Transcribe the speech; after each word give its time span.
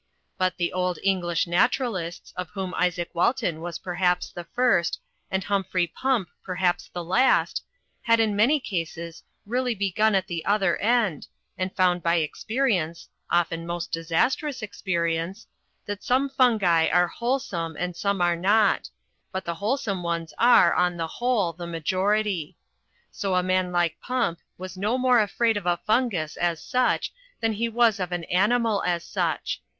But 0.35 0.57
the 0.57 0.73
old 0.73 0.97
English 1.03 1.45
Naturalists, 1.45 2.33
of 2.35 2.49
whom 2.49 2.73
Isaac 2.73 3.11
Walton 3.13 3.61
was 3.61 3.77
perhaps 3.77 4.31
the 4.31 4.45
first, 4.45 4.99
and 5.29 5.45
Htun 5.45 5.63
phrey 5.63 5.93
Pump 5.93 6.29
perhaps 6.43 6.89
the 6.91 7.03
last, 7.03 7.63
had 8.01 8.19
in 8.19 8.35
many 8.35 8.59
cases 8.59 9.21
really 9.45 9.75
begun 9.75 10.15
at 10.15 10.25
the 10.25 10.43
other 10.43 10.75
end, 10.77 11.27
and 11.55 11.75
found 11.75 12.01
by 12.01 12.15
experience 12.15 13.09
(often 13.29 13.59
136 13.67 14.09
VEGETARIANISM 14.09 14.09
IN 14.09 14.49
THE 14.49 14.49
FOREST 14.57 14.57
137 14.57 14.57
most 14.57 14.57
disastrous 14.57 14.61
experience) 14.63 15.47
that 15.85 16.03
some 16.03 16.29
fungi 16.31 16.87
are 16.87 17.07
wholesome 17.07 17.75
and 17.77 17.95
some 17.95 18.21
are 18.21 18.35
not; 18.35 18.89
but 19.31 19.45
the 19.45 19.53
wholesome 19.53 20.01
ones 20.01 20.33
are, 20.39 20.73
on 20.73 20.99
a 20.99 21.05
whole, 21.05 21.53
the 21.53 21.67
majority. 21.67 22.57
So 23.11 23.35
a 23.35 23.43
man 23.43 23.71
like 23.71 24.01
Pump 24.01 24.39
was 24.57 24.75
no 24.75 24.97
more 24.97 25.19
afraid 25.21 25.57
of 25.57 25.67
a 25.67 25.79
fungus 25.85 26.37
as 26.37 26.59
such 26.59 27.13
than 27.39 27.53
he 27.53 27.69
was 27.69 27.99
of 27.99 28.11
an 28.11 28.23
animal 28.23 28.81
as 28.83 29.03
such. 29.03 29.61